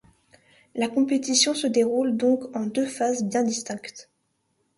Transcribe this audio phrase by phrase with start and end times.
[0.73, 4.09] La compétition se déroule donc en deux phases bien distinctes.